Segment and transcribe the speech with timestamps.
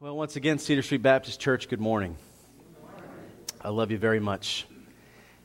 [0.00, 2.16] Well, once again, Cedar Street Baptist Church, good morning.
[3.60, 4.66] I love you very much.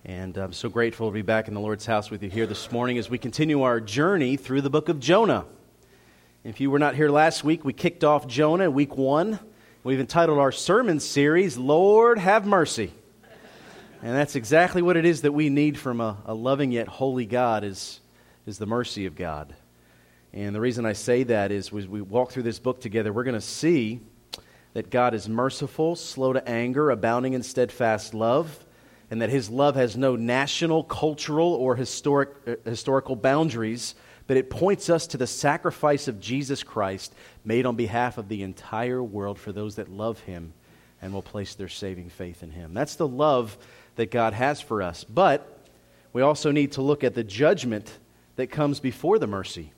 [0.04, 2.72] And I'm so grateful to be back in the Lord's house with you here this
[2.72, 5.46] morning as we continue our journey through the book of Jonah.
[6.44, 9.38] If you were not here last week, we kicked off Jonah week one.
[9.84, 12.92] We've entitled our sermon series, Lord Have Mercy.
[14.02, 17.28] And that's exactly what it is that we need from a, a loving yet holy
[17.28, 18.00] God is,
[18.48, 19.54] is the mercy of God.
[20.34, 23.24] And the reason I say that is as we walk through this book together, we're
[23.24, 24.00] going to see
[24.74, 28.66] that God is merciful, slow to anger, abounding in steadfast love,
[29.12, 33.96] and that his love has no national, cultural, or historic, uh, historical boundaries,
[34.28, 38.44] but it points us to the sacrifice of Jesus Christ made on behalf of the
[38.44, 40.54] entire world for those that love him
[41.02, 42.74] and will place their saving faith in him.
[42.76, 43.58] That's the love
[43.96, 45.04] that God has for us.
[45.04, 45.60] But
[46.14, 47.98] we also need to look at the judgment
[48.36, 49.74] that comes before the mercy.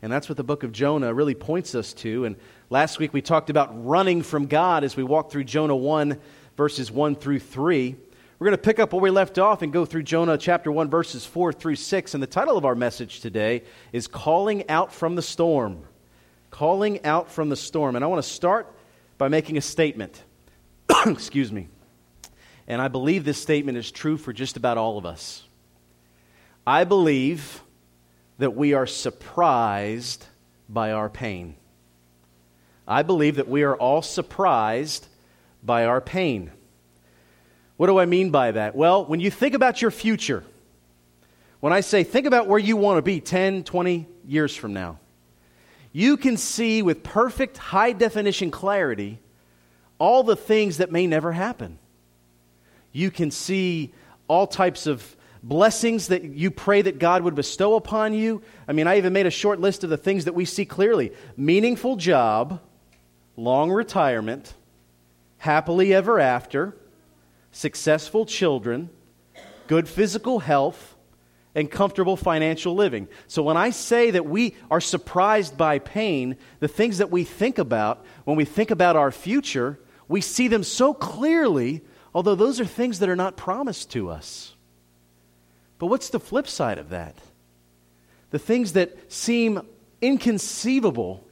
[0.00, 2.24] And that's what the book of Jonah really points us to.
[2.24, 2.36] And
[2.70, 6.18] last week we talked about running from God as we walked through Jonah 1,
[6.56, 7.96] verses 1 through 3.
[8.38, 10.90] We're going to pick up where we left off and go through Jonah chapter 1,
[10.90, 12.14] verses 4 through 6.
[12.14, 15.82] And the title of our message today is Calling Out from the Storm.
[16.50, 17.96] Calling Out from the Storm.
[17.96, 18.72] And I want to start
[19.18, 20.22] by making a statement.
[21.06, 21.68] Excuse me.
[22.68, 25.42] And I believe this statement is true for just about all of us.
[26.66, 27.62] I believe
[28.38, 30.24] that we are surprised
[30.68, 31.56] by our pain.
[32.88, 35.06] I believe that we are all surprised
[35.62, 36.50] by our pain.
[37.76, 38.74] What do I mean by that?
[38.74, 40.42] Well, when you think about your future,
[41.60, 44.98] when I say think about where you want to be 10, 20 years from now,
[45.92, 49.18] you can see with perfect high definition clarity
[49.98, 51.78] all the things that may never happen.
[52.92, 53.92] You can see
[54.28, 58.42] all types of blessings that you pray that God would bestow upon you.
[58.66, 61.12] I mean, I even made a short list of the things that we see clearly
[61.36, 62.60] meaningful job,
[63.38, 64.52] long retirement,
[65.38, 66.76] happily ever after,
[67.52, 68.90] successful children,
[69.68, 70.96] good physical health,
[71.54, 73.08] and comfortable financial living.
[73.28, 77.58] So when I say that we are surprised by pain, the things that we think
[77.58, 79.78] about when we think about our future,
[80.08, 81.82] we see them so clearly,
[82.14, 84.54] although those are things that are not promised to us.
[85.78, 87.14] But what's the flip side of that?
[88.30, 89.62] The things that seem
[90.02, 91.24] inconceivable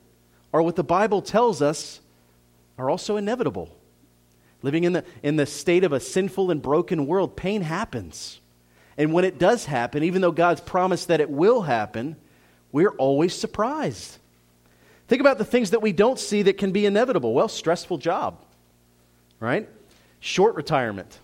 [0.56, 2.00] are what the Bible tells us
[2.78, 3.77] are also inevitable.
[4.62, 8.41] Living in the, in the state of a sinful and broken world, pain happens.
[8.97, 12.17] And when it does happen, even though God's promised that it will happen,
[12.72, 14.17] we're always surprised.
[15.09, 17.34] Think about the things that we don't see that can be inevitable.
[17.34, 18.41] Well, stressful job,
[19.38, 19.69] right?
[20.21, 21.19] Short retirement,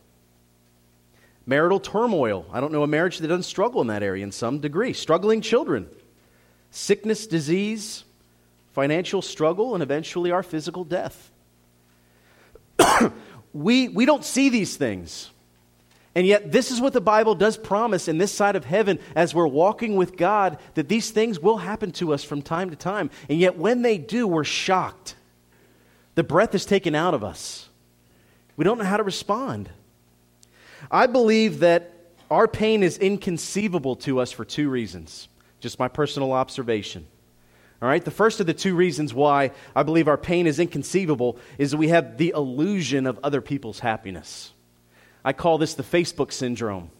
[1.46, 2.46] marital turmoil.
[2.52, 4.92] I don't know a marriage that doesn't struggle in that area in some degree.
[4.92, 5.88] Struggling children,
[6.70, 8.04] sickness, disease,
[8.72, 11.30] financial struggle, and eventually our physical death.
[13.52, 15.30] we, we don't see these things.
[16.14, 19.34] And yet, this is what the Bible does promise in this side of heaven as
[19.34, 23.10] we're walking with God that these things will happen to us from time to time.
[23.30, 25.16] And yet, when they do, we're shocked.
[26.14, 27.68] The breath is taken out of us.
[28.56, 29.70] We don't know how to respond.
[30.90, 31.92] I believe that
[32.30, 35.28] our pain is inconceivable to us for two reasons.
[35.60, 37.06] Just my personal observation.
[37.82, 41.36] All right, the first of the two reasons why I believe our pain is inconceivable
[41.58, 44.52] is that we have the illusion of other people's happiness.
[45.24, 46.92] I call this the Facebook syndrome.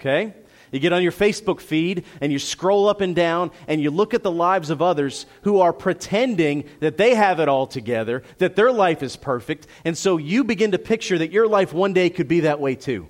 [0.00, 0.32] Okay?
[0.72, 4.14] You get on your Facebook feed and you scroll up and down and you look
[4.14, 8.56] at the lives of others who are pretending that they have it all together, that
[8.56, 12.08] their life is perfect, and so you begin to picture that your life one day
[12.08, 13.06] could be that way too.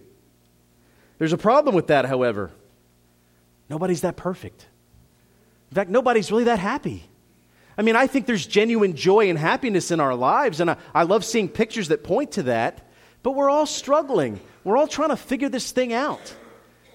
[1.19, 2.51] There's a problem with that, however.
[3.71, 4.67] Nobody's that perfect.
[5.71, 7.09] In fact, nobody's really that happy.
[7.79, 11.03] I mean, I think there's genuine joy and happiness in our lives, and I, I
[11.03, 12.89] love seeing pictures that point to that,
[13.23, 14.41] but we're all struggling.
[14.65, 16.35] We're all trying to figure this thing out.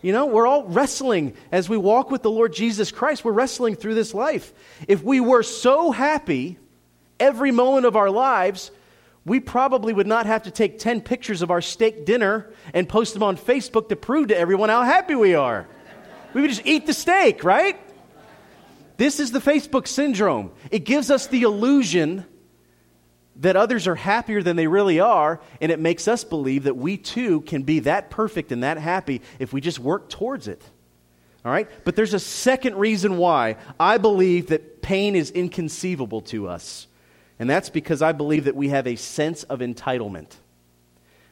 [0.02, 3.24] You know, we're all wrestling as we walk with the Lord Jesus Christ.
[3.24, 4.52] We're wrestling through this life.
[4.88, 6.58] If we were so happy
[7.20, 8.72] every moment of our lives,
[9.26, 13.14] we probably would not have to take 10 pictures of our steak dinner and post
[13.14, 15.68] them on Facebook to prove to everyone how happy we are.
[16.34, 17.80] We would just eat the steak, right?
[19.02, 20.52] This is the Facebook syndrome.
[20.70, 22.24] It gives us the illusion
[23.38, 26.98] that others are happier than they really are, and it makes us believe that we
[26.98, 30.62] too can be that perfect and that happy if we just work towards it.
[31.44, 31.68] All right?
[31.84, 36.86] But there's a second reason why I believe that pain is inconceivable to us.
[37.40, 40.36] And that's because I believe that we have a sense of entitlement.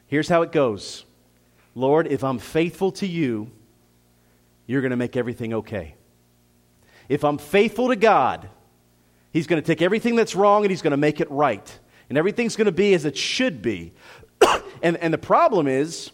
[0.08, 1.04] Here's how it goes
[1.76, 3.48] Lord, if I'm faithful to you,
[4.66, 5.94] you're going to make everything okay.
[7.10, 8.48] If I'm faithful to God,
[9.32, 11.78] He's going to take everything that's wrong and He's going to make it right.
[12.08, 13.92] and everything's going to be as it should be.
[14.82, 16.12] and, and the problem is,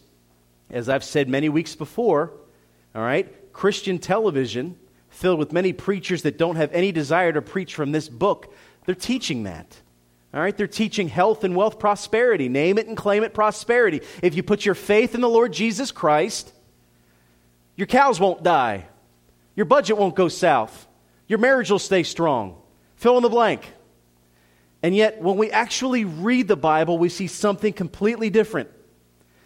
[0.71, 2.33] as I've said many weeks before,
[2.95, 4.75] all right, Christian television
[5.09, 8.51] filled with many preachers that don't have any desire to preach from this book,
[8.87, 9.79] they're teaching that.
[10.33, 12.49] All right, they're teaching health and wealth prosperity.
[12.49, 14.01] Name it and claim it prosperity.
[14.23, 16.51] If you put your faith in the Lord Jesus Christ,
[17.75, 18.87] your cows won't die.
[19.55, 20.86] Your budget won't go south.
[21.27, 22.55] Your marriage will stay strong.
[22.95, 23.61] Fill in the blank.
[24.81, 28.69] And yet, when we actually read the Bible, we see something completely different.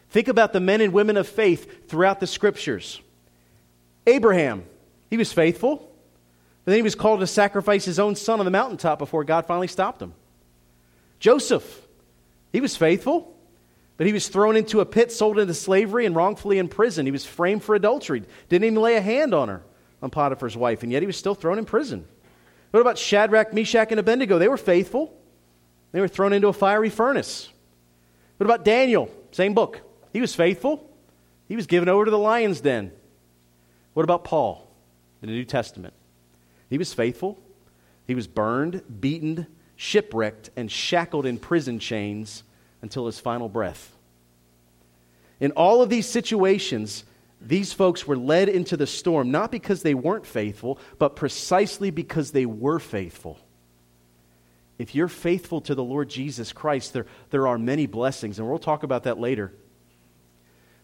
[0.10, 3.00] Think about the men and women of faith throughout the scriptures.
[4.06, 4.66] Abraham,
[5.10, 5.78] he was faithful,
[6.66, 9.46] but then he was called to sacrifice his own son on the mountaintop before God
[9.46, 10.14] finally stopped him.
[11.20, 11.88] Joseph,
[12.52, 13.34] he was faithful,
[13.98, 17.08] but he was thrown into a pit, sold into slavery, and wrongfully imprisoned.
[17.08, 19.64] He was framed for adultery, didn't even lay a hand on her,
[20.02, 22.06] on Potiphar's wife, and yet he was still thrown in prison.
[22.72, 24.40] What about Shadrach, Meshach, and Abednego?
[24.40, 25.14] They were faithful.
[25.92, 27.50] They were thrown into a fiery furnace.
[28.38, 29.10] What about Daniel?
[29.32, 29.82] Same book.
[30.14, 30.90] He was faithful.
[31.48, 32.92] He was given over to the lion's den.
[33.94, 34.68] What about Paul
[35.22, 35.94] in the New Testament?
[36.70, 37.38] He was faithful.
[38.08, 42.44] He was burned, beaten, shipwrecked, and shackled in prison chains
[42.82, 43.96] until his final breath.
[45.40, 47.04] In all of these situations,
[47.42, 52.32] these folks were led into the storm not because they weren't faithful, but precisely because
[52.32, 53.40] they were faithful.
[54.78, 58.60] If you're faithful to the Lord Jesus Christ, there, there are many blessings, and we'll
[58.60, 59.54] talk about that later.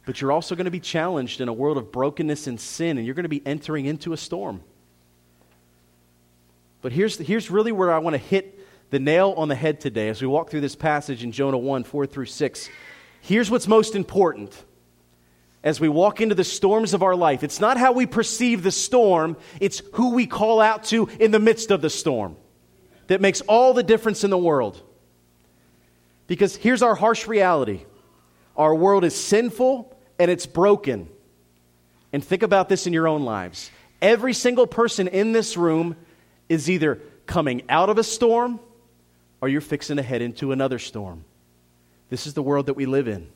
[0.05, 3.05] But you're also going to be challenged in a world of brokenness and sin, and
[3.05, 4.63] you're going to be entering into a storm.
[6.81, 10.09] But here's, here's really where I want to hit the nail on the head today
[10.09, 12.69] as we walk through this passage in Jonah 1 4 through 6.
[13.21, 14.63] Here's what's most important
[15.67, 17.43] as we walk into the storms of our life.
[17.43, 21.39] It's not how we perceive the storm, it's who we call out to in the
[21.39, 22.37] midst of the storm
[23.07, 24.81] that makes all the difference in the world.
[26.25, 27.81] Because here's our harsh reality
[28.55, 31.09] our world is sinful and it's broken.
[32.13, 33.69] And think about this in your own lives.
[34.01, 35.97] Every single person in this room
[36.47, 38.61] is either coming out of a storm
[39.41, 41.25] or you're fixing to head into another storm.
[42.09, 43.27] This is the world that we live in.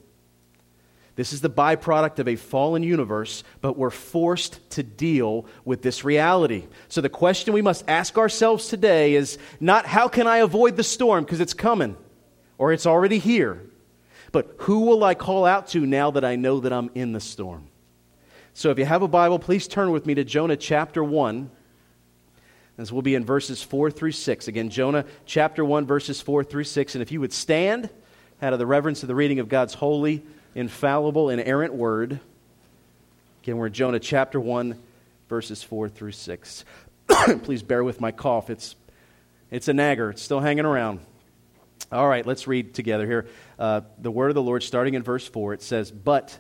[1.16, 6.06] This is the byproduct of a fallen universe, but we're forced to deal with this
[6.06, 6.68] reality.
[6.88, 10.84] So the question we must ask ourselves today is not how can I avoid the
[10.84, 11.98] storm because it's coming
[12.58, 13.62] or it's already here.
[14.32, 17.20] But who will I call out to now that I know that I'm in the
[17.20, 17.68] storm?
[18.54, 21.50] So if you have a Bible, please turn with me to Jonah chapter 1.
[22.78, 24.48] As we'll be in verses 4 through 6.
[24.48, 26.96] Again, Jonah chapter 1, verses 4 through 6.
[26.96, 27.90] And if you would stand
[28.42, 30.24] out of the reverence of the reading of God's holy,
[30.56, 32.20] infallible, inerrant word.
[33.44, 34.78] Again, we're in Jonah chapter 1,
[35.30, 36.66] verses 4 through 6.
[37.44, 38.50] please bear with my cough.
[38.50, 38.76] It's,
[39.50, 41.00] it's a nagger, it's still hanging around.
[41.92, 43.28] All right, let's read together here.
[43.58, 46.40] Uh, the word of the Lord, starting in verse 4, it says, But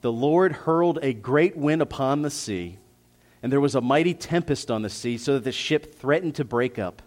[0.00, 2.78] the Lord hurled a great wind upon the sea,
[3.42, 6.44] and there was a mighty tempest on the sea, so that the ship threatened to
[6.44, 7.02] break up.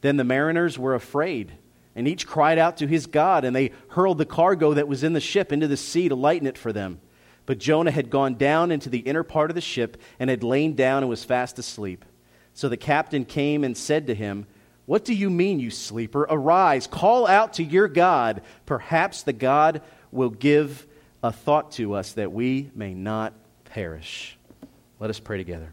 [0.00, 1.52] Then the mariners were afraid,
[1.94, 5.12] and each cried out to his God, and they hurled the cargo that was in
[5.12, 7.00] the ship into the sea to lighten it for them.
[7.46, 10.74] But Jonah had gone down into the inner part of the ship and had lain
[10.74, 12.04] down and was fast asleep.
[12.54, 14.46] So the captain came and said to him,
[14.86, 16.26] what do you mean, you sleeper?
[16.28, 18.42] Arise, call out to your God.
[18.66, 20.86] Perhaps the God will give
[21.22, 23.32] a thought to us that we may not
[23.64, 24.36] perish.
[25.00, 25.72] Let us pray together.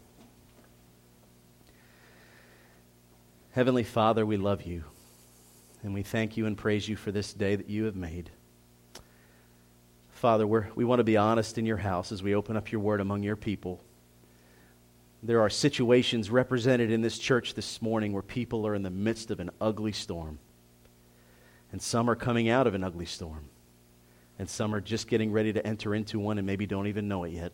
[3.50, 4.84] Heavenly Father, we love you,
[5.82, 8.30] and we thank you and praise you for this day that you have made.
[10.10, 13.00] Father, we want to be honest in your house as we open up your word
[13.00, 13.80] among your people.
[15.22, 19.30] There are situations represented in this church this morning where people are in the midst
[19.30, 20.38] of an ugly storm.
[21.70, 23.44] And some are coming out of an ugly storm.
[24.38, 27.22] And some are just getting ready to enter into one and maybe don't even know
[27.24, 27.52] it yet.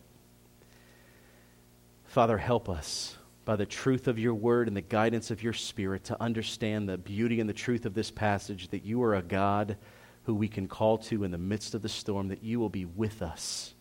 [2.06, 3.17] Father, help us
[3.48, 6.98] by the truth of your word and the guidance of your spirit to understand the
[6.98, 9.78] beauty and the truth of this passage that you are a God
[10.24, 12.84] who we can call to in the midst of the storm, that you will be
[12.84, 13.72] with us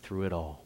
[0.00, 0.64] through it all.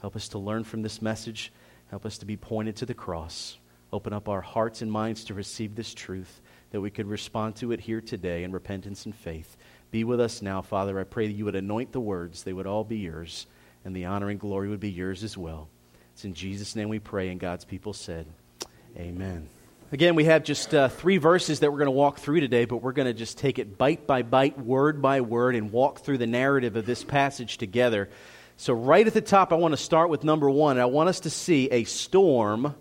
[0.00, 1.52] Help us to learn from this message.
[1.88, 3.58] Help us to be pointed to the cross.
[3.92, 6.40] Open up our hearts and minds to receive this truth,
[6.72, 9.56] that we could respond to it here today in repentance and faith.
[9.92, 10.98] Be with us now, Father.
[10.98, 13.46] I pray that you would anoint the words, they would all be yours,
[13.84, 15.68] and the honor and glory would be yours as well.
[16.16, 18.24] It's in Jesus' name we pray, and God's people said,
[18.96, 19.50] Amen.
[19.92, 22.78] Again, we have just uh, three verses that we're going to walk through today, but
[22.78, 26.16] we're going to just take it bite by bite, word by word, and walk through
[26.16, 28.08] the narrative of this passage together.
[28.56, 30.78] So, right at the top, I want to start with number one.
[30.78, 32.74] I want us to see a storm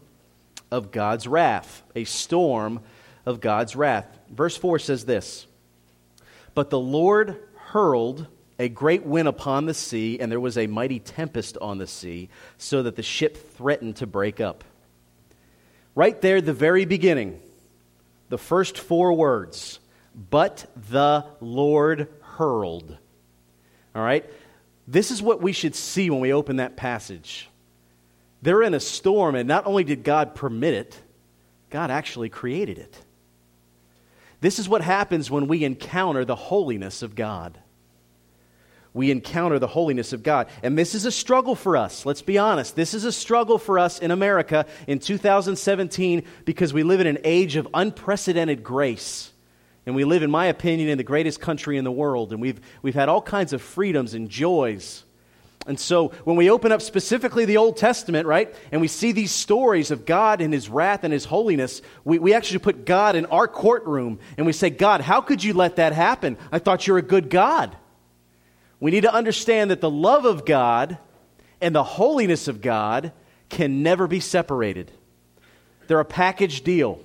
[0.71, 1.83] of God's wrath.
[1.93, 2.79] A storm
[3.25, 4.07] of God's wrath.
[4.29, 5.45] Verse 4 says this
[6.53, 10.99] But the Lord hurled a great wind upon the sea, and there was a mighty
[10.99, 14.63] tempest on the sea, so that the ship threatened to break up.
[15.93, 17.39] Right there, the very beginning,
[18.29, 19.79] the first four words,
[20.29, 22.97] but the Lord hurled.
[23.93, 24.25] All right?
[24.87, 27.49] This is what we should see when we open that passage.
[28.41, 30.99] They're in a storm, and not only did God permit it,
[31.69, 33.01] God actually created it.
[34.39, 37.57] This is what happens when we encounter the holiness of God
[38.95, 40.47] we encounter the holiness of God.
[40.63, 42.05] And this is a struggle for us.
[42.05, 42.77] Let's be honest.
[42.77, 47.19] This is a struggle for us in America in 2017 because we live in an
[47.25, 49.31] age of unprecedented grace.
[49.85, 52.31] And we live, in my opinion, in the greatest country in the world.
[52.31, 55.03] And we've, we've had all kinds of freedoms and joys.
[55.67, 59.31] And so when we open up specifically the Old Testament, right, and we see these
[59.31, 63.25] stories of God and His wrath and His holiness, we, we actually put God in
[63.25, 66.37] our courtroom and we say, God, how could you let that happen?
[66.49, 67.75] I thought you're a good God.
[68.79, 70.97] We need to understand that the love of God
[71.61, 73.11] and the holiness of God
[73.49, 74.91] can never be separated.
[75.87, 76.99] They're a package deal.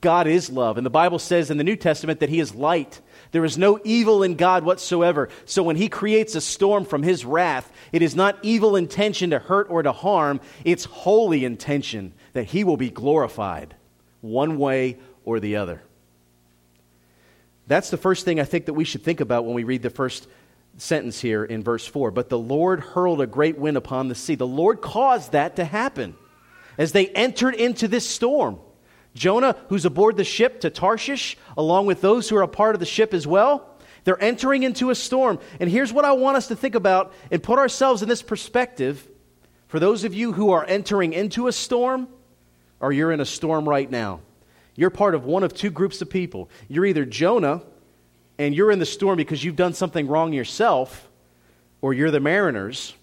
[0.00, 0.76] God is love.
[0.76, 3.00] And the Bible says in the New Testament that He is light.
[3.32, 5.30] There is no evil in God whatsoever.
[5.46, 9.38] So when He creates a storm from His wrath, it is not evil intention to
[9.38, 13.74] hurt or to harm, it's holy intention that He will be glorified
[14.20, 15.82] one way or the other.
[17.66, 19.88] That's the first thing I think that we should think about when we read the
[19.88, 20.28] first
[20.76, 22.10] sentence here in verse 4.
[22.10, 24.34] But the Lord hurled a great wind upon the sea.
[24.34, 26.16] The Lord caused that to happen
[26.78, 28.58] as they entered into this storm.
[29.14, 32.80] Jonah, who's aboard the ship to Tarshish, along with those who are a part of
[32.80, 33.70] the ship as well,
[34.02, 35.38] they're entering into a storm.
[35.60, 39.08] And here's what I want us to think about and put ourselves in this perspective.
[39.68, 42.08] For those of you who are entering into a storm,
[42.80, 44.20] or you're in a storm right now,
[44.76, 46.50] you're part of one of two groups of people.
[46.68, 47.62] You're either Jonah,
[48.38, 51.08] and you're in the storm because you've done something wrong yourself,
[51.80, 52.94] or you're the mariners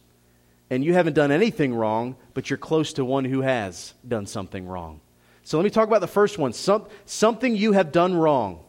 [0.71, 4.65] and you haven't done anything wrong, but you're close to one who has done something
[4.65, 5.01] wrong.
[5.43, 8.63] So let me talk about the first one Some, something you have done wrong.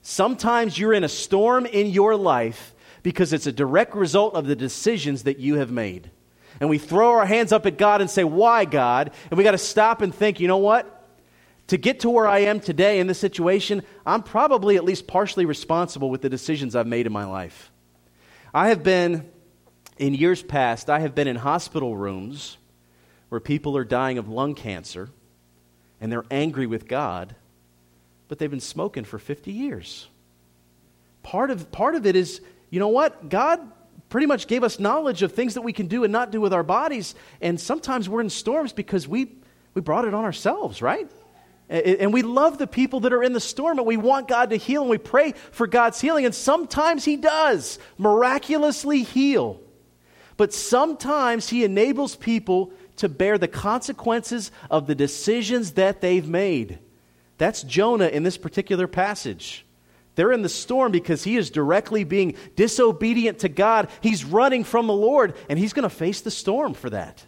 [0.00, 4.56] Sometimes you're in a storm in your life because it's a direct result of the
[4.56, 6.10] decisions that you have made.
[6.60, 9.12] And we throw our hands up at God and say, Why, God?
[9.30, 10.93] And we got to stop and think, you know what?
[11.68, 15.46] To get to where I am today in this situation, I'm probably at least partially
[15.46, 17.70] responsible with the decisions I've made in my life.
[18.52, 19.30] I have been,
[19.96, 22.58] in years past, I have been in hospital rooms
[23.30, 25.08] where people are dying of lung cancer
[26.00, 27.34] and they're angry with God,
[28.28, 30.06] but they've been smoking for 50 years.
[31.22, 33.30] Part of, part of it is, you know what?
[33.30, 33.60] God
[34.10, 36.52] pretty much gave us knowledge of things that we can do and not do with
[36.52, 39.32] our bodies, and sometimes we're in storms because we,
[39.72, 41.10] we brought it on ourselves, right?
[41.68, 44.56] And we love the people that are in the storm, and we want God to
[44.56, 46.26] heal, and we pray for God's healing.
[46.26, 49.60] And sometimes He does miraculously heal.
[50.36, 56.78] But sometimes He enables people to bear the consequences of the decisions that they've made.
[57.38, 59.66] That's Jonah in this particular passage.
[60.14, 63.88] They're in the storm because he is directly being disobedient to God.
[64.00, 67.24] He's running from the Lord, and he's going to face the storm for that.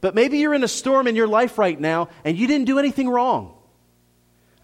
[0.00, 2.78] But maybe you're in a storm in your life right now and you didn't do
[2.78, 3.54] anything wrong.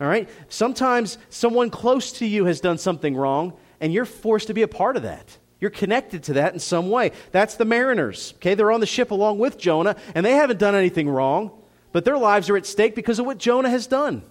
[0.01, 0.29] All right?
[0.49, 4.69] Sometimes someone close to you has done something wrong and you're forced to be a
[4.69, 5.39] part of that.
[5.61, 7.13] You're connected to that in some way.
[7.31, 8.35] That's the mariners.
[8.37, 8.55] Okay?
[8.55, 11.53] They're on the ship along with Jonah and they haven't done anything wrong,
[11.93, 14.23] but their lives are at stake because of what Jonah has done.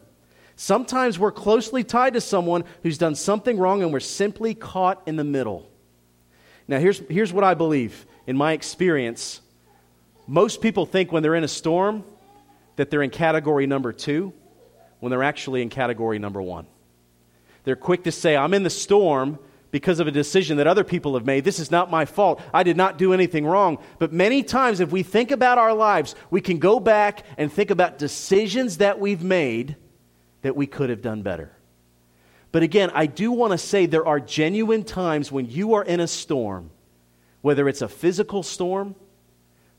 [0.55, 5.15] Sometimes we're closely tied to someone who's done something wrong and we're simply caught in
[5.15, 5.67] the middle.
[6.67, 9.41] Now, here's, here's what I believe in my experience
[10.31, 12.05] most people think when they're in a storm
[12.77, 14.31] that they're in category number two
[15.01, 16.65] when they're actually in category number one.
[17.65, 19.39] They're quick to say, I'm in the storm
[19.71, 21.43] because of a decision that other people have made.
[21.43, 22.41] This is not my fault.
[22.53, 23.79] I did not do anything wrong.
[23.99, 27.69] But many times, if we think about our lives, we can go back and think
[27.69, 29.75] about decisions that we've made
[30.43, 31.51] that we could have done better.
[32.53, 35.99] But again, I do want to say there are genuine times when you are in
[35.99, 36.71] a storm,
[37.41, 38.95] whether it's a physical storm,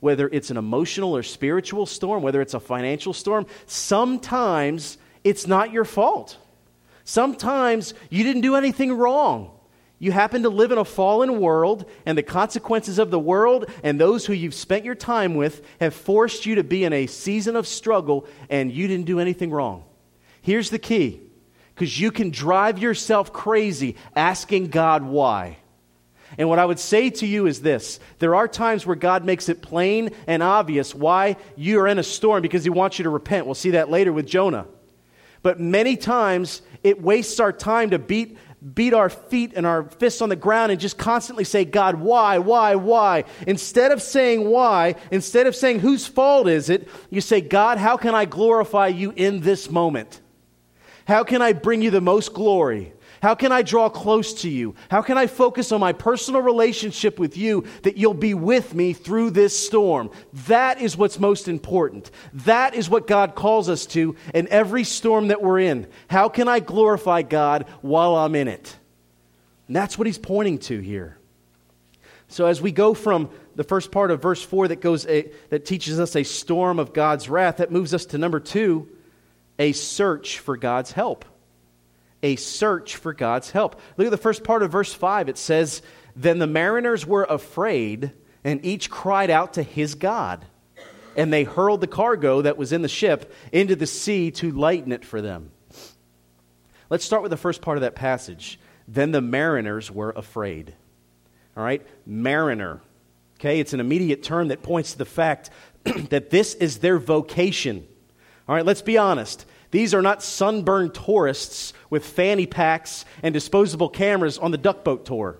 [0.02, 5.71] whether it's an emotional or spiritual storm, whether it's a financial storm, sometimes it's not
[5.71, 6.37] your fault.
[7.04, 9.52] Sometimes you didn't do anything wrong.
[10.00, 14.00] You happen to live in a fallen world, and the consequences of the world and
[14.00, 17.54] those who you've spent your time with have forced you to be in a season
[17.54, 19.85] of struggle, and you didn't do anything wrong.
[20.40, 21.21] Here's the key
[21.76, 25.59] because you can drive yourself crazy asking God why.
[26.38, 29.48] And what I would say to you is this there are times where God makes
[29.48, 33.10] it plain and obvious why you are in a storm because he wants you to
[33.10, 33.46] repent.
[33.46, 34.66] We'll see that later with Jonah.
[35.42, 38.38] But many times it wastes our time to beat,
[38.74, 42.38] beat our feet and our fists on the ground and just constantly say, God, why,
[42.38, 43.24] why, why?
[43.46, 47.96] Instead of saying why, instead of saying whose fault is it, you say, God, how
[47.96, 50.20] can I glorify you in this moment?
[51.06, 52.92] How can I bring you the most glory?
[53.23, 54.75] How can I draw close to you?
[54.91, 58.95] How can I focus on my personal relationship with you that you'll be with me
[58.95, 60.11] through this storm?
[60.49, 62.11] That is what's most important.
[62.33, 65.87] That is what God calls us to in every storm that we're in.
[66.09, 68.76] How can I glorify God while I'm in it?
[69.69, 71.17] And that's what he's pointing to here.
[72.26, 75.64] So as we go from the first part of verse 4 that goes a, that
[75.64, 78.88] teaches us a storm of God's wrath, that moves us to number 2,
[79.61, 81.25] a search for God's help
[82.23, 83.81] a search for God's help.
[83.97, 85.29] Look at the first part of verse 5.
[85.29, 85.83] It says,
[86.14, 88.12] Then the mariners were afraid,
[88.45, 90.45] and each cried out to his God.
[91.17, 94.93] And they hurled the cargo that was in the ship into the sea to lighten
[94.93, 95.50] it for them.
[96.88, 98.59] Let's start with the first part of that passage.
[98.88, 100.75] Then the mariners were afraid.
[101.57, 101.87] All right?
[102.07, 102.81] Mariner.
[103.38, 103.61] Okay?
[103.61, 105.50] It's an immediate term that points to the fact
[106.11, 107.87] that this is their vocation.
[108.49, 109.47] All right, let's be honest.
[109.73, 115.05] These are not sunburned tourists with fanny packs and disposable cameras on the duck boat
[115.05, 115.38] tour.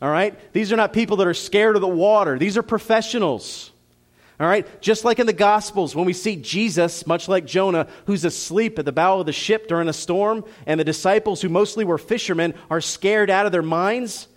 [0.00, 0.38] All right?
[0.52, 2.38] These are not people that are scared of the water.
[2.38, 3.72] These are professionals.
[4.38, 4.66] All right?
[4.80, 8.84] Just like in the Gospels, when we see Jesus, much like Jonah, who's asleep at
[8.84, 12.54] the bow of the ship during a storm, and the disciples, who mostly were fishermen,
[12.70, 14.28] are scared out of their minds,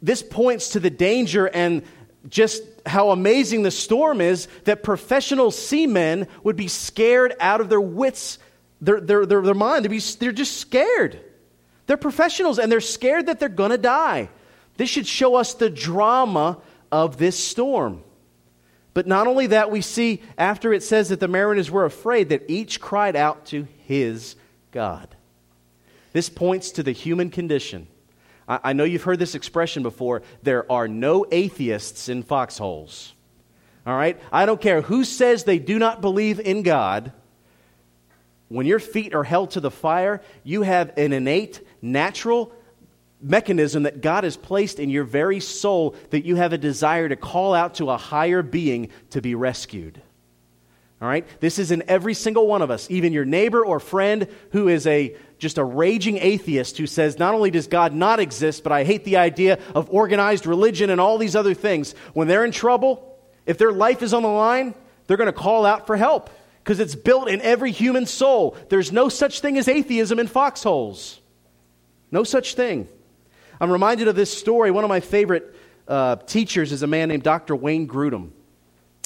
[0.00, 1.82] this points to the danger and
[2.28, 7.80] just how amazing the storm is that professional seamen would be scared out of their
[7.80, 8.38] wits
[8.80, 9.84] their, their, their, their mind.
[9.84, 11.20] They're, they're just scared.
[11.86, 14.28] They're professionals and they're scared that they're going to die.
[14.76, 16.58] This should show us the drama
[16.90, 18.02] of this storm.
[18.94, 22.50] But not only that, we see after it says that the mariners were afraid that
[22.50, 24.36] each cried out to his
[24.72, 25.14] God.
[26.12, 27.86] This points to the human condition.
[28.48, 33.14] I, I know you've heard this expression before there are no atheists in foxholes.
[33.86, 34.20] All right?
[34.32, 37.12] I don't care who says they do not believe in God.
[38.50, 42.52] When your feet are held to the fire, you have an innate, natural
[43.22, 47.14] mechanism that God has placed in your very soul that you have a desire to
[47.14, 50.02] call out to a higher being to be rescued.
[51.00, 51.24] All right?
[51.38, 54.84] This is in every single one of us, even your neighbor or friend who is
[54.88, 58.82] a just a raging atheist who says not only does God not exist, but I
[58.82, 61.94] hate the idea of organized religion and all these other things.
[62.14, 64.74] When they're in trouble, if their life is on the line,
[65.06, 66.30] they're going to call out for help
[66.62, 68.56] because it's built in every human soul.
[68.68, 71.20] There's no such thing as atheism in foxholes.
[72.10, 72.88] No such thing.
[73.60, 74.70] I'm reminded of this story.
[74.70, 75.54] One of my favorite
[75.86, 77.54] uh, teachers is a man named Dr.
[77.54, 78.30] Wayne Grudem.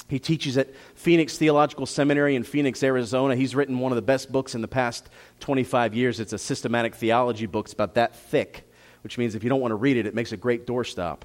[0.07, 3.35] He teaches at Phoenix Theological Seminary in Phoenix, Arizona.
[3.35, 6.19] He's written one of the best books in the past 25 years.
[6.19, 7.65] It's a systematic theology book.
[7.65, 8.69] It's about that thick,
[9.03, 11.21] which means if you don't want to read it, it makes a great doorstop.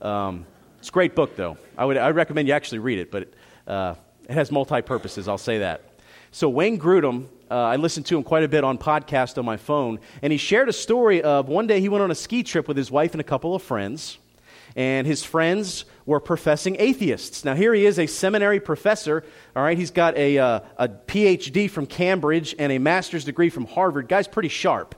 [0.00, 0.46] Um,
[0.78, 1.58] it's a great book, though.
[1.76, 3.32] I would I recommend you actually read it, but
[3.66, 3.94] uh,
[4.28, 5.82] it has multi purposes, I'll say that.
[6.30, 9.56] So, Wayne Grudem, uh, I listened to him quite a bit on podcast on my
[9.56, 12.66] phone, and he shared a story of one day he went on a ski trip
[12.66, 14.18] with his wife and a couple of friends,
[14.74, 17.44] and his friends were professing atheists.
[17.44, 19.22] Now, here he is, a seminary professor,
[19.54, 19.78] all right?
[19.78, 24.08] He's got a, uh, a PhD from Cambridge and a master's degree from Harvard.
[24.08, 24.96] Guy's pretty sharp,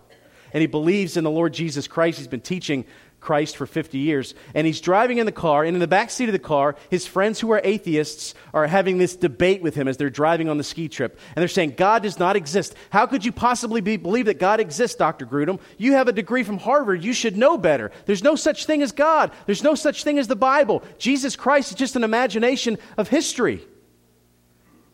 [0.54, 2.18] and he believes in the Lord Jesus Christ.
[2.18, 2.86] He's been teaching
[3.26, 4.34] Christ for 50 years.
[4.54, 7.08] And he's driving in the car, and in the back seat of the car, his
[7.08, 10.64] friends who are atheists are having this debate with him as they're driving on the
[10.64, 11.18] ski trip.
[11.34, 12.76] And they're saying, God does not exist.
[12.90, 15.26] How could you possibly be, believe that God exists, Dr.
[15.26, 15.58] Grudem?
[15.76, 17.02] You have a degree from Harvard.
[17.02, 17.90] You should know better.
[18.06, 20.84] There's no such thing as God, there's no such thing as the Bible.
[20.98, 23.66] Jesus Christ is just an imagination of history.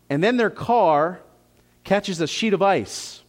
[0.08, 1.20] And then their car
[1.84, 3.21] catches a sheet of ice.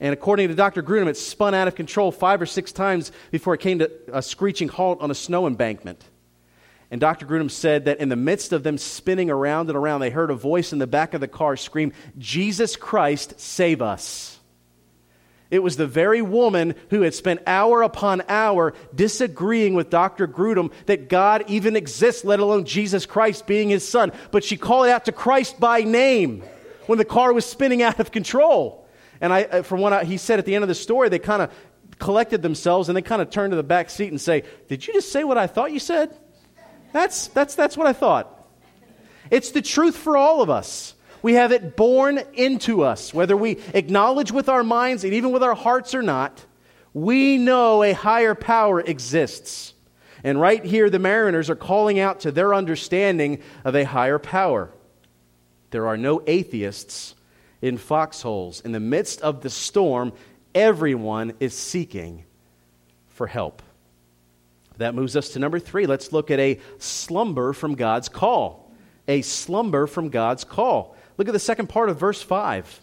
[0.00, 0.82] And according to Dr.
[0.82, 4.22] Grudem, it spun out of control five or six times before it came to a
[4.22, 6.02] screeching halt on a snow embankment.
[6.90, 7.26] And Dr.
[7.26, 10.34] Grudem said that in the midst of them spinning around and around, they heard a
[10.34, 14.38] voice in the back of the car scream, Jesus Christ, save us.
[15.50, 20.26] It was the very woman who had spent hour upon hour disagreeing with Dr.
[20.26, 24.12] Grudem that God even exists, let alone Jesus Christ being his son.
[24.30, 26.42] But she called out to Christ by name
[26.86, 28.83] when the car was spinning out of control.
[29.24, 31.18] And I, uh, from what I, he said at the end of the story, they
[31.18, 31.50] kind of
[31.98, 34.92] collected themselves and they kind of turned to the back seat and say, Did you
[34.92, 36.14] just say what I thought you said?
[36.92, 38.46] That's, that's, that's what I thought.
[39.30, 40.92] It's the truth for all of us.
[41.22, 45.42] We have it born into us, whether we acknowledge with our minds and even with
[45.42, 46.44] our hearts or not.
[46.92, 49.72] We know a higher power exists.
[50.22, 54.70] And right here, the mariners are calling out to their understanding of a higher power.
[55.70, 57.14] There are no atheists
[57.64, 58.60] in foxholes.
[58.60, 60.12] In the midst of the storm,
[60.54, 62.26] everyone is seeking
[63.08, 63.62] for help.
[64.76, 65.86] That moves us to number three.
[65.86, 68.70] Let's look at a slumber from God's call.
[69.08, 70.94] A slumber from God's call.
[71.16, 72.82] Look at the second part of verse 5.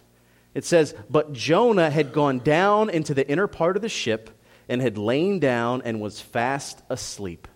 [0.52, 4.30] It says, But Jonah had gone down into the inner part of the ship
[4.68, 7.46] and had lain down and was fast asleep.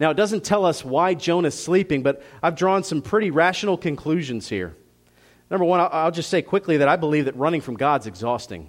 [0.00, 4.48] Now, it doesn't tell us why Jonah's sleeping, but I've drawn some pretty rational conclusions
[4.48, 4.74] here.
[5.50, 8.68] Number one, I'll just say quickly that I believe that running from God's exhausting.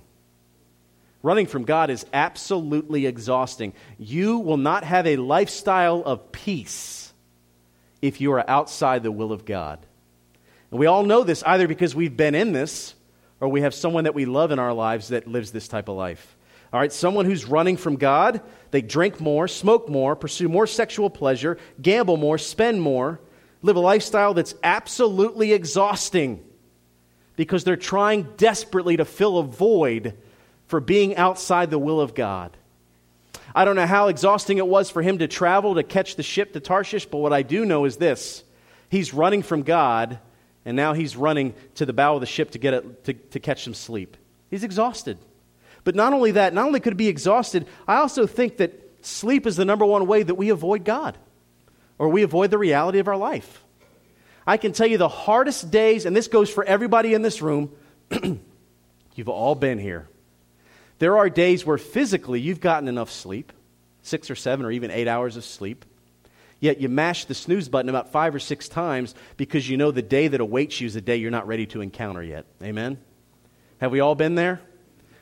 [1.22, 3.74] Running from God is absolutely exhausting.
[3.98, 7.14] You will not have a lifestyle of peace
[8.02, 9.86] if you are outside the will of God.
[10.72, 12.96] And we all know this either because we've been in this
[13.42, 15.98] or we have someone that we love in our lives that lives this type of
[15.98, 16.38] life.
[16.72, 21.10] All right, someone who's running from God, they drink more, smoke more, pursue more sexual
[21.10, 23.20] pleasure, gamble more, spend more,
[23.62, 26.46] live a lifestyle that's absolutely exhausting
[27.40, 30.14] because they're trying desperately to fill a void
[30.68, 32.52] for being outside the will of God.
[33.56, 36.52] I don't know how exhausting it was for him to travel to catch the ship
[36.52, 38.44] to Tarshish, but what I do know is this
[38.90, 40.20] he's running from God,
[40.66, 43.40] and now he's running to the bow of the ship to, get it, to, to
[43.40, 44.18] catch some sleep.
[44.50, 45.18] He's exhausted.
[45.86, 49.48] But not only that, not only could he be exhausted, I also think that sleep
[49.48, 51.18] is the number one way that we avoid God
[51.98, 53.64] or we avoid the reality of our life.
[54.46, 57.72] I can tell you the hardest days, and this goes for everybody in this room,
[59.16, 60.08] you've all been here.
[61.00, 63.54] There are days where physically you've gotten enough sleep,
[64.02, 65.86] six or seven or even eight hours of sleep,
[66.60, 70.02] yet you mash the snooze button about five or six times because you know the
[70.02, 72.46] day that awaits you is a day you're not ready to encounter yet.
[72.62, 73.00] Amen?
[73.80, 74.62] Have we all been there?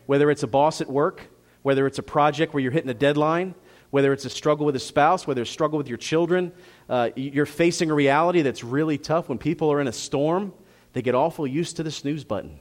[0.07, 1.21] Whether it's a boss at work,
[1.61, 3.53] whether it's a project where you're hitting a deadline,
[3.91, 6.51] whether it's a struggle with a spouse, whether it's a struggle with your children,
[6.89, 9.29] uh, you're facing a reality that's really tough.
[9.29, 10.53] When people are in a storm,
[10.93, 12.59] they get awful used to the snooze button.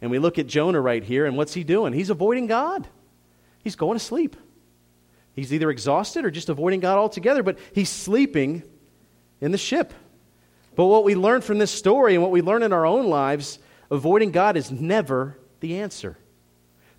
[0.00, 1.92] And we look at Jonah right here, and what's he doing?
[1.92, 2.86] He's avoiding God.
[3.62, 4.36] He's going to sleep.
[5.34, 8.62] He's either exhausted or just avoiding God altogether, but he's sleeping
[9.40, 9.92] in the ship.
[10.76, 13.58] But what we learn from this story and what we learn in our own lives,
[13.90, 16.16] avoiding God is never the answer.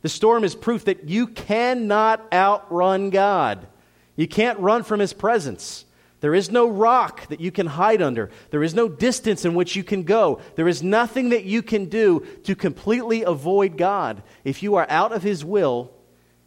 [0.01, 3.67] The storm is proof that you cannot outrun God.
[4.15, 5.85] You can't run from His presence.
[6.25, 8.31] There is no rock that you can hide under.
[8.49, 10.41] There is no distance in which you can go.
[10.55, 14.23] There is nothing that you can do to completely avoid God.
[14.43, 15.91] If you are out of His will,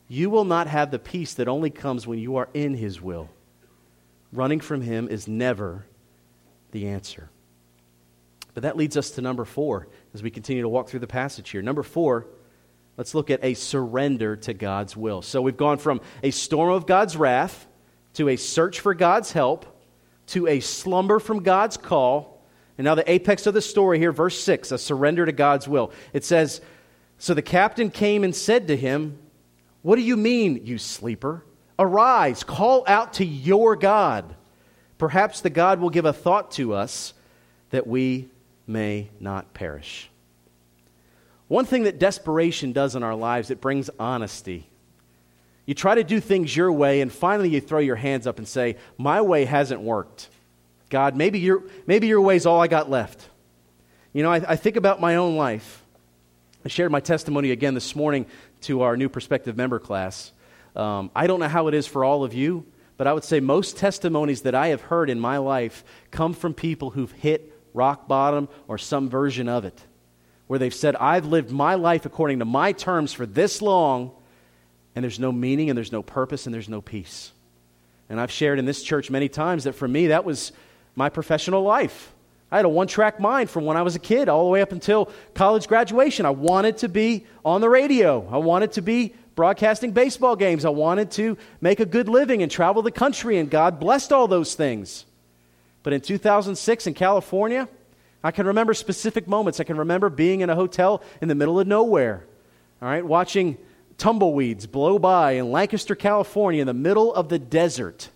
[0.09, 3.31] you will not have the peace that only comes when you are in His will.
[4.33, 5.87] Running from Him is never
[6.73, 7.31] the answer.
[8.55, 11.51] But that leads us to number four as we continue to walk through the passage
[11.51, 11.63] here.
[11.63, 12.27] Number four,
[12.97, 15.23] Let's look at a surrender to God's will.
[15.23, 17.68] So we've gone from a storm of God's wrath
[18.19, 19.65] to a search for God's help
[20.27, 22.43] to a slumber from God's call.
[22.77, 25.93] And now the apex of the story here, verse 6, a surrender to God's will.
[26.13, 26.61] It says,
[27.19, 29.21] So the captain came and said to him,
[29.83, 31.45] What do you mean, you sleeper?
[31.79, 34.35] Arise, call out to your God.
[34.99, 37.15] Perhaps the God will give a thought to us
[37.71, 38.29] that we
[38.67, 40.11] may not perish.
[41.47, 44.69] One thing that desperation does in our lives, it brings honesty.
[45.69, 48.49] You try to do things your way, and finally you throw your hands up and
[48.49, 50.31] say, My way hasn't worked.
[50.89, 53.29] God, maybe your, maybe your way's all I got left.
[54.15, 55.85] You know, I, I think about my own life.
[56.65, 58.25] I shared my testimony again this morning
[58.63, 60.33] to our new prospective member class.
[60.75, 62.65] Um, I don't know how it is for all of you,
[62.97, 66.55] but I would say most testimonies that I have heard in my life come from
[66.55, 69.79] people who've hit rock bottom or some version of it
[70.47, 74.13] where they've said, I've lived my life according to my terms for this long,
[74.99, 77.31] and there's no meaning, and there's no purpose, and there's no peace.
[78.09, 80.51] And I've shared in this church many times that for me, that was
[80.97, 82.13] my professional life.
[82.51, 84.61] I had a one track mind from when I was a kid all the way
[84.61, 86.27] up until college graduation.
[86.27, 90.71] I wanted to be on the radio, I wanted to be broadcasting baseball games, I
[90.71, 94.57] wanted to make a good living and travel the country, and God blessed all those
[94.57, 95.05] things.
[95.85, 97.69] But in 2006 in California,
[98.25, 99.61] I can remember specific moments.
[99.61, 102.25] I can remember being in a hotel in the middle of nowhere,
[102.83, 103.59] all right, watching
[103.99, 108.09] tumbleweeds blow by in Lancaster, California, in the middle of the desert,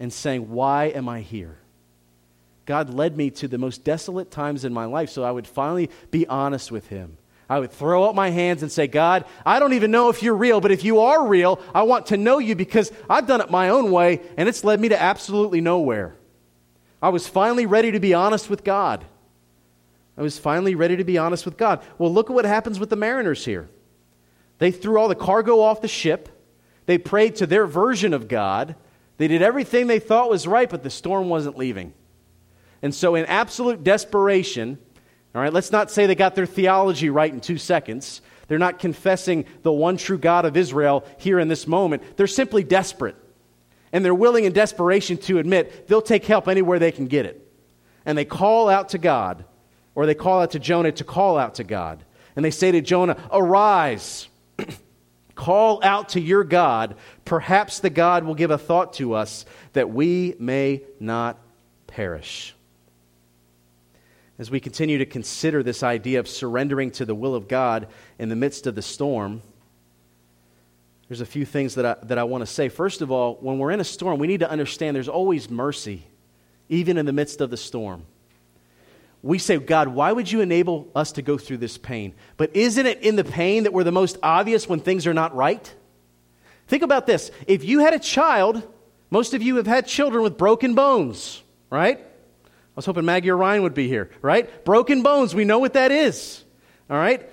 [0.00, 1.58] and saying, Why am I here?
[2.64, 5.90] God led me to the most desolate times in my life so I would finally
[6.10, 7.16] be honest with Him.
[7.48, 10.36] I would throw up my hands and say, God, I don't even know if you're
[10.36, 13.50] real, but if you are real, I want to know you because I've done it
[13.50, 16.14] my own way and it's led me to absolutely nowhere.
[17.00, 19.04] I was finally ready to be honest with God.
[20.18, 21.82] I was finally ready to be honest with God.
[21.96, 23.68] Well, look at what happens with the mariners here.
[24.58, 26.28] They threw all the cargo off the ship,
[26.86, 28.74] they prayed to their version of God,
[29.18, 31.92] they did everything they thought was right, but the storm wasn't leaving.
[32.82, 34.78] And so, in absolute desperation,
[35.34, 38.22] All right, let's not say they got their theology right in two seconds.
[38.46, 42.02] They're not confessing the one true God of Israel here in this moment.
[42.16, 43.16] They're simply desperate.
[43.92, 47.46] And they're willing in desperation to admit they'll take help anywhere they can get it.
[48.06, 49.44] And they call out to God,
[49.94, 52.04] or they call out to Jonah to call out to God.
[52.36, 54.28] And they say to Jonah, Arise,
[55.34, 56.96] call out to your God.
[57.24, 61.38] Perhaps the God will give a thought to us that we may not
[61.86, 62.54] perish
[64.38, 68.28] as we continue to consider this idea of surrendering to the will of God in
[68.28, 69.42] the midst of the storm,
[71.08, 72.68] there's a few things that I, that I want to say.
[72.68, 76.04] First of all, when we're in a storm, we need to understand there's always mercy,
[76.68, 78.04] even in the midst of the storm.
[79.22, 82.14] We say, God, why would you enable us to go through this pain?
[82.36, 85.34] But isn't it in the pain that we're the most obvious when things are not
[85.34, 85.74] right?
[86.68, 87.30] Think about this.
[87.46, 88.62] If you had a child,
[89.10, 91.98] most of you have had children with broken bones, right?
[91.98, 94.64] I was hoping Maggie or Ryan would be here, right?
[94.64, 96.44] Broken bones, we know what that is,
[96.88, 97.28] all right?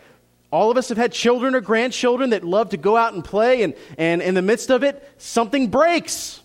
[0.52, 3.62] All of us have had children or grandchildren that love to go out and play,
[3.62, 6.42] and, and in the midst of it, something breaks.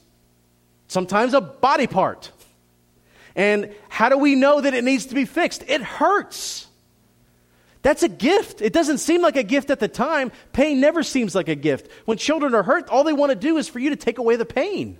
[0.89, 2.33] Sometimes a body part.
[3.37, 5.65] And how do we know that it needs to be fixed?
[5.69, 6.67] It hurts.
[7.83, 8.61] That's a gift.
[8.61, 10.33] It doesn't seem like a gift at the time.
[10.53, 11.91] Pain never seems like a gift.
[12.05, 14.37] When children are hurt, all they want to do is for you to take away
[14.37, 14.99] the pain.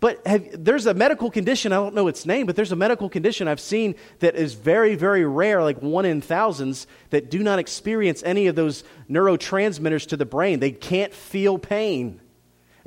[0.00, 3.10] But have, there's a medical condition, I don't know its name, but there's a medical
[3.10, 7.58] condition I've seen that is very, very rare, like one in thousands, that do not
[7.58, 10.58] experience any of those neurotransmitters to the brain.
[10.58, 12.18] They can't feel pain.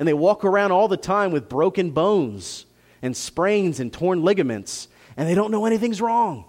[0.00, 2.66] And they walk around all the time with broken bones
[3.04, 6.46] and sprains and torn ligaments, and they don't know anything's wrong.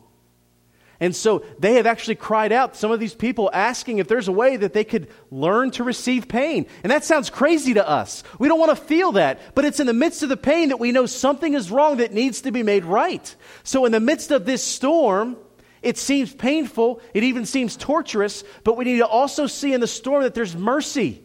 [1.02, 4.32] And so they have actually cried out, some of these people asking if there's a
[4.32, 6.66] way that they could learn to receive pain.
[6.82, 8.24] And that sounds crazy to us.
[8.40, 9.42] We don't want to feel that.
[9.56, 12.14] But it's in the midst of the pain that we know something is wrong that
[12.14, 13.36] needs to be made right.
[13.66, 15.36] So in the midst of this storm,
[15.82, 19.88] it seems painful, it even seems torturous, but we need to also see in the
[19.88, 21.25] storm that there's mercy.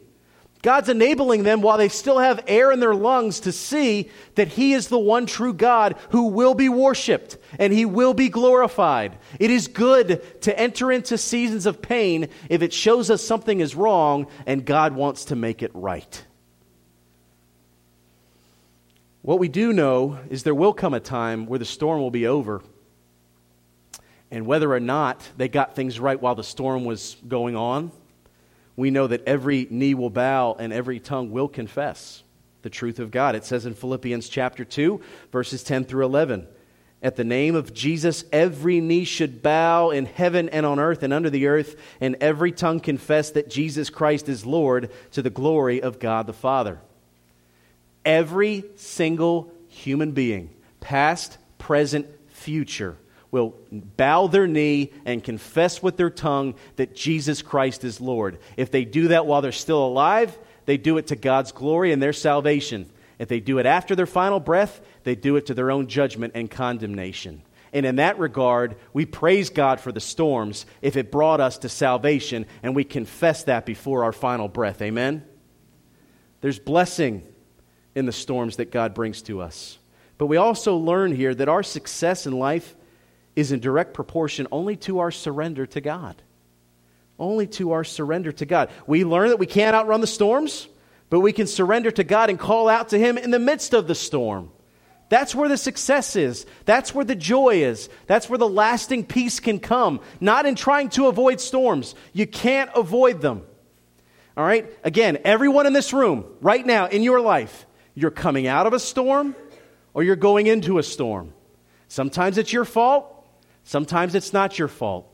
[0.63, 4.75] God's enabling them while they still have air in their lungs to see that He
[4.75, 9.17] is the one true God who will be worshiped and He will be glorified.
[9.39, 13.75] It is good to enter into seasons of pain if it shows us something is
[13.75, 16.25] wrong and God wants to make it right.
[19.23, 22.27] What we do know is there will come a time where the storm will be
[22.27, 22.63] over.
[24.31, 27.93] And whether or not they got things right while the storm was going on,
[28.81, 32.23] we know that every knee will bow and every tongue will confess
[32.63, 33.35] the truth of God.
[33.35, 35.01] It says in Philippians chapter 2,
[35.33, 36.47] verses 10 through 11.
[37.03, 41.13] At the name of Jesus, every knee should bow in heaven and on earth and
[41.13, 45.81] under the earth, and every tongue confess that Jesus Christ is Lord to the glory
[45.81, 46.79] of God the Father.
[48.05, 52.99] Every single human being, past, present, future,
[53.31, 58.39] will bow their knee and confess with their tongue that Jesus Christ is Lord.
[58.57, 62.03] If they do that while they're still alive, they do it to God's glory and
[62.03, 62.91] their salvation.
[63.19, 66.33] If they do it after their final breath, they do it to their own judgment
[66.35, 67.43] and condemnation.
[67.73, 71.69] And in that regard, we praise God for the storms if it brought us to
[71.69, 74.83] salvation, and we confess that before our final breath.
[74.83, 75.25] Amen?
[76.41, 77.23] There's blessing
[77.95, 79.79] in the storms that God brings to us.
[80.19, 82.75] But we also learn here that our success in life
[83.37, 86.21] is in direct proportion only to our surrender to God.
[87.19, 88.71] Only to our surrender to God.
[88.87, 90.69] We learn that we can't outrun the storms,
[91.11, 93.87] but we can surrender to God and call out to Him in the midst of
[93.87, 94.51] the storm.
[95.11, 96.47] That's where the success is.
[96.65, 97.89] That's where the joy is.
[98.07, 101.97] That's where the lasting peace can come, not in trying to avoid storms.
[102.13, 103.43] You can't avoid them.
[104.37, 104.71] All right?
[104.85, 108.79] Again, everyone in this room, right now in your life, you're coming out of a
[108.79, 109.35] storm
[109.95, 111.35] or you're going into a storm.
[111.89, 113.20] Sometimes it's your fault,
[113.65, 115.07] Sometimes it's not your fault.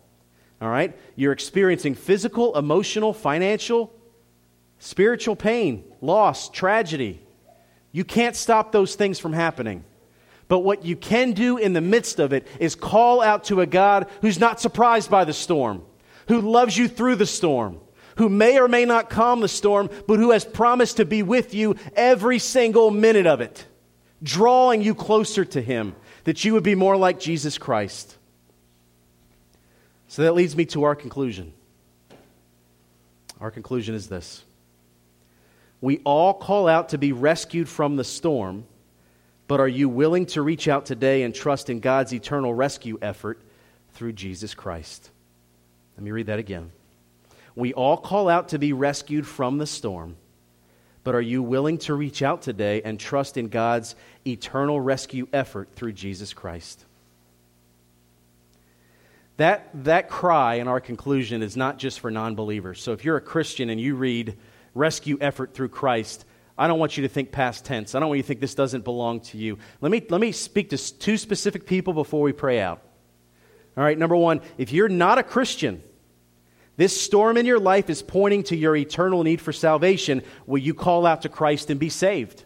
[0.61, 0.96] All right?
[1.14, 3.92] You're experiencing physical, emotional, financial,
[4.78, 7.20] spiritual pain, loss, tragedy.
[7.92, 9.85] You can't stop those things from happening.
[10.48, 13.66] But what you can do in the midst of it is call out to a
[13.66, 15.82] God who's not surprised by the storm,
[16.28, 17.80] who loves you through the storm,
[18.16, 21.52] who may or may not calm the storm, but who has promised to be with
[21.52, 23.66] you every single minute of it,
[24.22, 28.15] drawing you closer to Him, that you would be more like Jesus Christ.
[30.09, 31.53] So that leads me to our conclusion.
[33.40, 34.45] Our conclusion is this
[35.81, 38.64] We all call out to be rescued from the storm,
[39.49, 43.40] but are you willing to reach out today and trust in God's eternal rescue effort
[43.95, 45.11] through Jesus Christ?
[45.97, 46.71] Let me read that again.
[47.55, 50.16] We all call out to be rescued from the storm,
[51.05, 53.95] but are you willing to reach out today and trust in God's
[54.27, 56.86] eternal rescue effort through Jesus Christ?
[59.37, 62.83] That, that cry in our conclusion is not just for non believers.
[62.83, 64.37] So if you're a Christian and you read
[64.75, 66.25] rescue effort through Christ,
[66.59, 67.94] I don't want you to think past tense.
[67.94, 69.59] I don't want you to think this doesn't belong to you.
[69.83, 72.83] Let me, let me speak to two specific people before we pray out.
[73.77, 75.83] All right, number one, if you're not a Christian,
[76.79, 80.22] this storm in your life is pointing to your eternal need for salvation.
[80.46, 82.44] Will you call out to Christ and be saved?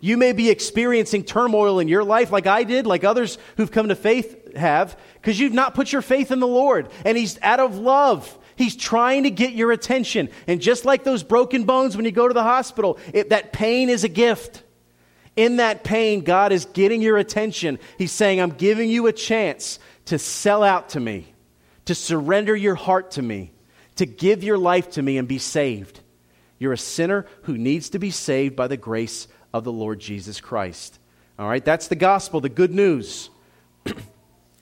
[0.00, 3.88] You may be experiencing turmoil in your life like I did, like others who've come
[3.88, 6.88] to faith have, because you've not put your faith in the Lord.
[7.04, 8.38] And He's out of love.
[8.56, 10.30] He's trying to get your attention.
[10.46, 13.88] And just like those broken bones when you go to the hospital, it, that pain
[13.88, 14.62] is a gift.
[15.36, 17.78] In that pain, God is getting your attention.
[17.98, 21.34] He's saying, I'm giving you a chance to sell out to me,
[21.84, 23.52] to surrender your heart to me,
[23.96, 26.00] to give your life to me and be saved.
[26.58, 30.40] You're a sinner who needs to be saved by the grace of the Lord Jesus
[30.40, 30.98] Christ.
[31.38, 33.28] All right, that's the gospel, the good news.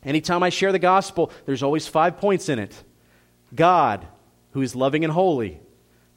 [0.05, 2.75] Anytime I share the gospel, there's always five points in it.
[3.55, 4.07] God,
[4.53, 5.61] who is loving and holy,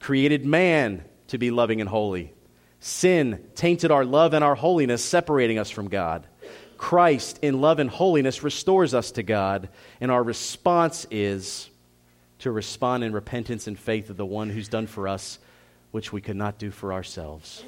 [0.00, 2.32] created man to be loving and holy.
[2.80, 6.26] Sin tainted our love and our holiness, separating us from God.
[6.76, 9.68] Christ, in love and holiness, restores us to God,
[10.00, 11.68] and our response is
[12.40, 15.38] to respond in repentance and faith of the one who's done for us
[15.90, 17.64] which we could not do for ourselves.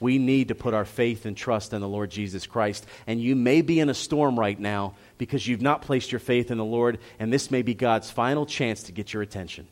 [0.00, 2.84] We need to put our faith and trust in the Lord Jesus Christ.
[3.06, 6.50] And you may be in a storm right now because you've not placed your faith
[6.50, 9.68] in the Lord, and this may be God's final chance to get your attention.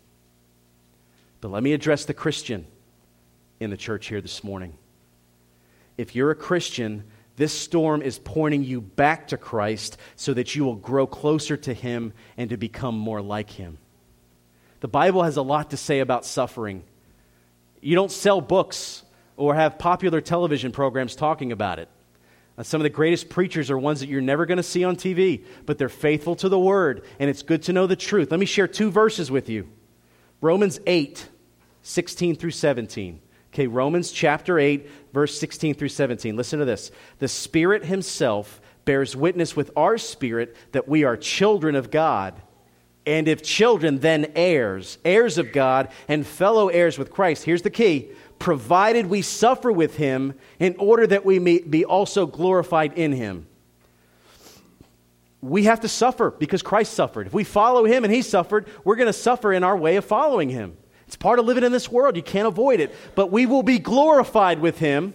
[1.41, 2.69] But let me address the Christian
[3.59, 4.75] in the church here this morning.
[5.99, 7.03] If you're a Christian,
[7.35, 11.75] this storm is pointing you back to Christ so that you will grow closer to
[11.75, 13.79] Him and to become more like Him.
[14.79, 16.85] The Bible has a lot to say about suffering.
[17.81, 19.03] You don't sell books
[19.37, 21.89] or have popular television programs talking about it.
[22.61, 24.94] Uh, some of the greatest preachers are ones that you're never going to see on
[24.94, 28.31] TV, but they're faithful to the word, and it's good to know the truth.
[28.31, 29.66] Let me share two verses with you
[30.42, 31.27] Romans 8,
[31.81, 33.18] 16 through 17.
[33.55, 36.37] Okay, Romans chapter 8, verse 16 through 17.
[36.37, 36.90] Listen to this.
[37.18, 42.35] The Spirit Himself bears witness with our spirit that we are children of God.
[43.07, 47.44] And if children, then heirs, heirs of God, and fellow heirs with Christ.
[47.44, 52.26] Here's the key provided we suffer with him in order that we may be also
[52.26, 53.46] glorified in him.
[55.40, 57.29] We have to suffer because Christ suffered.
[57.29, 60.05] If we follow him and he suffered, we're going to suffer in our way of
[60.05, 60.76] following him.
[61.07, 62.16] It's part of living in this world.
[62.16, 62.94] You can't avoid it.
[63.14, 65.14] But we will be glorified with him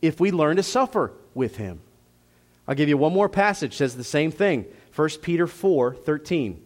[0.00, 1.80] if we learn to suffer with him.
[2.66, 4.66] I'll give you one more passage says the same thing.
[4.94, 6.62] 1 Peter 4, 13.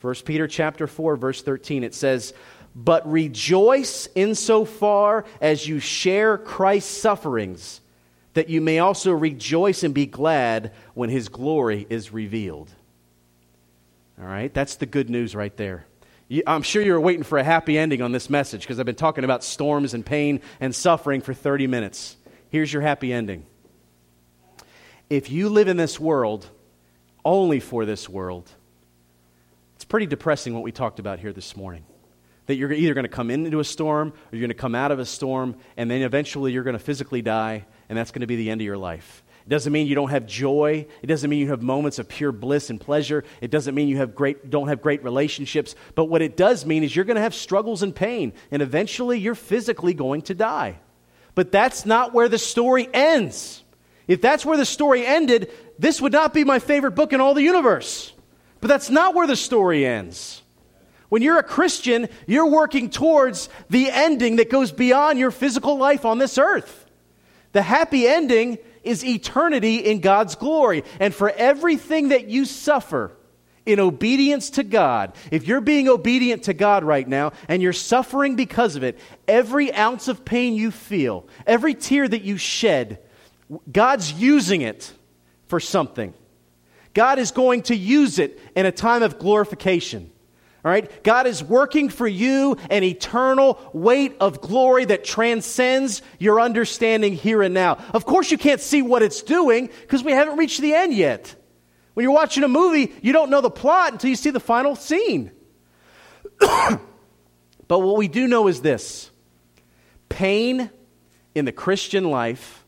[0.00, 2.34] 1 Peter chapter 4 verse 13 it says
[2.74, 7.80] but rejoice insofar as you share Christ's sufferings,
[8.34, 12.70] that you may also rejoice and be glad when his glory is revealed.
[14.18, 15.86] All right, that's the good news right there.
[16.46, 19.24] I'm sure you're waiting for a happy ending on this message because I've been talking
[19.24, 22.16] about storms and pain and suffering for 30 minutes.
[22.48, 23.46] Here's your happy ending.
[25.10, 26.48] If you live in this world
[27.24, 28.50] only for this world,
[29.76, 31.84] it's pretty depressing what we talked about here this morning
[32.46, 34.90] that you're either going to come into a storm or you're going to come out
[34.90, 38.26] of a storm, and then eventually you're going to physically die, and that's going to
[38.26, 39.22] be the end of your life.
[39.46, 40.86] It doesn't mean you don't have joy.
[41.02, 43.24] It doesn't mean you have moments of pure bliss and pleasure.
[43.42, 45.74] It doesn't mean you have great, don't have great relationships.
[45.94, 49.18] But what it does mean is you're going to have struggles and pain, and eventually
[49.18, 50.78] you're physically going to die.
[51.34, 53.62] But that's not where the story ends.
[54.06, 57.34] If that's where the story ended, this would not be my favorite book in all
[57.34, 58.12] the universe.
[58.60, 60.42] But that's not where the story ends.
[61.08, 66.04] When you're a Christian, you're working towards the ending that goes beyond your physical life
[66.04, 66.86] on this earth.
[67.52, 70.84] The happy ending is eternity in God's glory.
[71.00, 73.16] And for everything that you suffer
[73.64, 78.36] in obedience to God, if you're being obedient to God right now and you're suffering
[78.36, 82.98] because of it, every ounce of pain you feel, every tear that you shed,
[83.70, 84.92] God's using it
[85.46, 86.12] for something.
[86.92, 90.10] God is going to use it in a time of glorification.
[90.64, 91.02] All right?
[91.02, 97.42] God is working for you an eternal weight of glory that transcends your understanding here
[97.42, 97.76] and now.
[97.92, 101.34] Of course, you can't see what it's doing because we haven't reached the end yet.
[101.92, 104.74] When you're watching a movie, you don't know the plot until you see the final
[104.74, 105.30] scene.
[106.40, 106.80] but
[107.68, 109.10] what we do know is this
[110.08, 110.70] pain
[111.34, 112.64] in the Christian life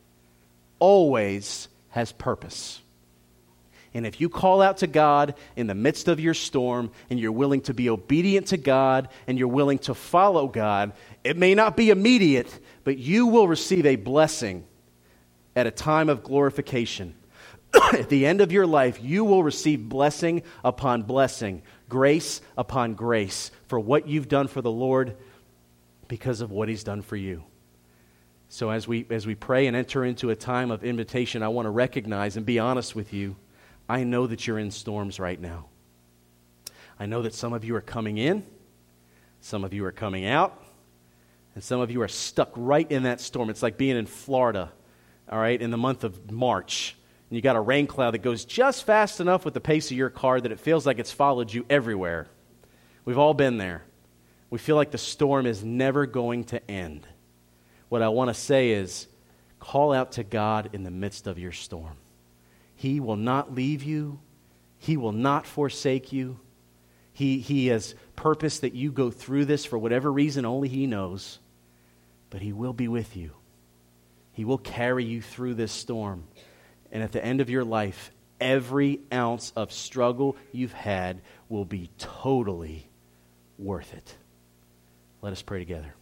[0.79, 2.81] always has purpose.
[3.97, 7.33] And if you call out to God in the midst of your storm and you're
[7.33, 10.93] willing to be obedient to God and you're willing to follow God,
[11.25, 14.67] it may not be immediate, but you will receive a blessing
[15.57, 17.15] at a time of glorification.
[17.95, 23.51] at the end of your life, you will receive blessing upon blessing, grace upon grace
[23.67, 25.17] for what you've done for the Lord
[26.07, 27.45] because of what He's done for you.
[28.51, 31.65] So, as we, as we pray and enter into a time of invitation, I want
[31.65, 33.37] to recognize and be honest with you.
[33.89, 35.67] I know that you're in storms right now.
[36.99, 38.45] I know that some of you are coming in,
[39.41, 40.63] some of you are coming out,
[41.55, 43.51] and some of you are stuck right in that storm.
[43.51, 44.73] It's like being in Florida,
[45.31, 46.97] all right, in the month of March.
[47.31, 49.97] And you got a rain cloud that goes just fast enough with the pace of
[49.97, 52.29] your car that it feels like it's followed you everywhere.
[53.05, 53.83] We've all been there.
[54.51, 57.07] We feel like the storm is never going to end.
[57.89, 59.07] What I want to say is
[59.61, 61.97] call out to God in the midst of your storm.
[62.77, 64.21] He will not leave you,
[64.79, 66.39] He will not forsake you.
[67.13, 71.39] He, he has purpose that you go through this for whatever reason only He knows,
[72.29, 73.33] but He will be with you.
[74.33, 76.25] He will carry you through this storm.
[76.93, 81.89] And at the end of your life, every ounce of struggle you've had will be
[81.97, 82.87] totally
[83.59, 84.15] worth it.
[85.23, 85.95] Let us pray together.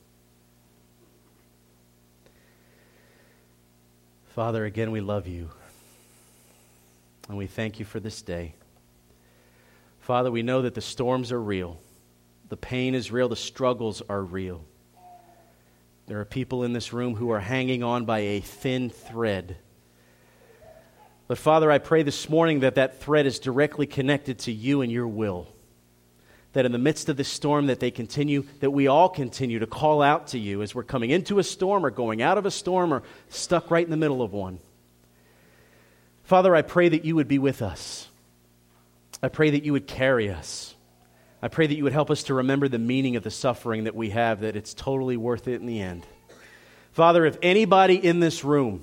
[4.34, 5.50] Father, again, we love you.
[7.28, 8.54] And we thank you for this day.
[10.00, 11.78] Father, we know that the storms are real,
[12.48, 14.64] the pain is real, the struggles are real.
[16.06, 19.56] There are people in this room who are hanging on by a thin thread.
[21.26, 24.92] But Father, I pray this morning that that thread is directly connected to you and
[24.92, 25.48] your will.
[26.52, 29.66] That in the midst of this storm that they continue that we all continue to
[29.66, 32.50] call out to you as we're coming into a storm or going out of a
[32.50, 34.58] storm or stuck right in the middle of one.
[36.24, 38.08] Father, I pray that you would be with us.
[39.22, 40.74] I pray that you would carry us.
[41.42, 43.94] I pray that you would help us to remember the meaning of the suffering that
[43.94, 46.06] we have, that it's totally worth it in the end.
[46.92, 48.82] Father, if anybody in this room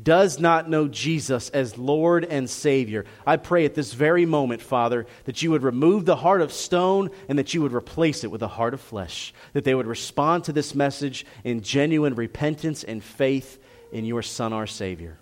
[0.00, 5.06] does not know Jesus as Lord and Savior, I pray at this very moment, Father,
[5.24, 8.42] that you would remove the heart of stone and that you would replace it with
[8.42, 13.02] a heart of flesh, that they would respond to this message in genuine repentance and
[13.02, 13.58] faith
[13.90, 15.18] in your Son, our Savior.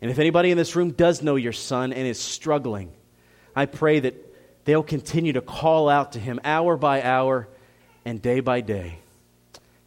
[0.00, 2.92] And if anybody in this room does know your son and is struggling,
[3.56, 4.14] I pray that
[4.64, 7.48] they'll continue to call out to him hour by hour
[8.04, 8.98] and day by day.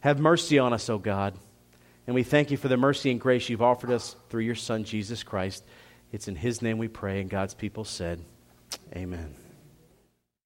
[0.00, 1.34] Have mercy on us, O God.
[2.06, 4.84] And we thank you for the mercy and grace you've offered us through your Son,
[4.84, 5.62] Jesus Christ.
[6.10, 8.24] It's in his name we pray, and God's people said,
[8.96, 9.47] Amen.